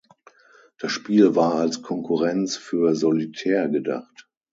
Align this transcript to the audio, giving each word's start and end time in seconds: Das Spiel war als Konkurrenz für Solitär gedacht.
Das 0.79 0.91
Spiel 0.91 1.35
war 1.35 1.53
als 1.53 1.83
Konkurrenz 1.83 2.57
für 2.57 2.95
Solitär 2.95 3.69
gedacht. 3.69 4.27